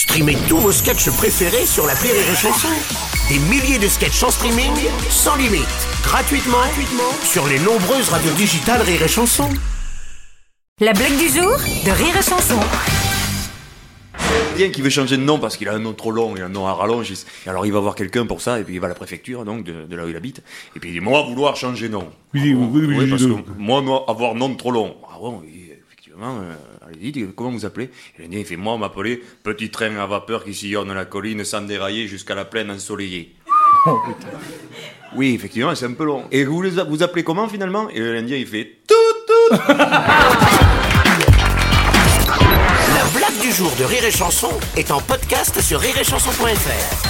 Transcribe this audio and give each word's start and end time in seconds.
Streamez 0.00 0.38
tous 0.48 0.56
vos 0.56 0.72
sketchs 0.72 1.10
préférés 1.10 1.66
sur 1.66 1.86
la 1.86 1.92
Rire 1.92 2.14
et 2.14 2.34
Chanson. 2.34 2.68
Des 3.28 3.38
milliers 3.38 3.78
de 3.78 3.86
sketchs 3.86 4.22
en 4.22 4.30
streaming, 4.30 4.72
sans 5.10 5.36
limite, 5.36 5.66
gratuitement, 6.02 6.56
gratuitement 6.56 7.12
sur 7.22 7.46
les 7.46 7.58
nombreuses 7.58 8.08
radios 8.08 8.32
digitales 8.32 8.80
Rire 8.80 9.02
et 9.02 9.08
Chanson. 9.08 9.50
La 10.80 10.94
blague 10.94 11.18
du 11.18 11.28
jour 11.28 11.54
de 11.84 11.90
Rire 11.90 12.16
et 12.18 12.22
Chanson. 12.22 12.58
Indien 14.54 14.70
qui 14.70 14.80
veut 14.80 14.88
changer 14.88 15.18
de 15.18 15.22
nom 15.22 15.38
parce 15.38 15.58
qu'il 15.58 15.68
a 15.68 15.74
un 15.74 15.78
nom 15.78 15.92
trop 15.92 16.12
long, 16.12 16.34
il 16.34 16.40
a 16.40 16.46
un 16.46 16.48
nom 16.48 16.66
à 16.66 16.72
rallonge. 16.72 17.12
Et 17.12 17.50
alors 17.50 17.66
il 17.66 17.72
va 17.74 17.80
voir 17.80 17.94
quelqu'un 17.94 18.24
pour 18.24 18.40
ça, 18.40 18.58
et 18.58 18.64
puis 18.64 18.76
il 18.76 18.80
va 18.80 18.86
à 18.86 18.88
la 18.88 18.94
préfecture, 18.94 19.44
donc, 19.44 19.64
de, 19.64 19.84
de 19.84 19.96
là 19.96 20.06
où 20.06 20.08
il 20.08 20.16
habite. 20.16 20.42
Et 20.74 20.80
puis 20.80 20.88
il 20.88 20.92
dit, 20.94 21.00
moi, 21.00 21.22
vouloir 21.28 21.56
changer 21.56 21.88
de 21.88 21.92
nom. 21.92 22.08
Oui, 22.32 22.54
oui, 22.54 22.68
oui, 22.72 22.86
oui, 22.86 23.10
parce 23.10 23.22
oui, 23.22 23.36
que 23.36 23.50
moi, 23.58 23.82
moi, 23.82 24.06
avoir 24.08 24.34
nom 24.34 24.54
trop 24.54 24.70
long. 24.70 24.96
Ah 25.12 25.18
bon, 25.20 25.42
oui, 25.44 25.69
effectivement, 26.20 26.40
euh, 26.42 26.86
allez, 26.86 27.10
dites, 27.12 27.34
comment 27.34 27.50
vous 27.50 27.64
appelez? 27.64 27.90
Et 28.18 28.22
l'Indien, 28.22 28.40
il 28.40 28.44
fait, 28.46 28.56
moi, 28.56 28.76
m'appeler 28.76 29.22
petit 29.42 29.70
train 29.70 29.96
à 29.96 30.06
vapeur 30.06 30.44
qui 30.44 30.54
sillonne 30.54 30.92
la 30.92 31.04
colline 31.04 31.44
sans 31.44 31.62
dérailler 31.62 32.06
jusqu'à 32.08 32.34
la 32.34 32.44
plaine 32.44 32.70
ensoleillée. 32.70 33.34
oui, 35.16 35.34
effectivement, 35.34 35.74
c'est 35.74 35.86
un 35.86 35.94
peu 35.94 36.04
long. 36.04 36.24
Et 36.30 36.44
vous 36.44 36.62
les 36.62 36.78
a- 36.78 36.84
vous 36.84 37.02
appelez 37.02 37.24
comment 37.24 37.48
finalement? 37.48 37.88
Et 37.90 38.00
l'Indien, 38.00 38.36
il 38.36 38.46
fait, 38.46 38.76
tout, 38.86 38.94
tout 39.26 39.56
La 42.94 43.04
blague 43.18 43.40
du 43.40 43.52
jour 43.52 43.72
de 43.78 43.84
Rire 43.84 44.04
et 44.04 44.10
Chanson 44.10 44.50
est 44.76 44.90
en 44.90 45.00
podcast 45.00 45.60
sur 45.60 45.80
rireetchanson.fr. 45.80 47.09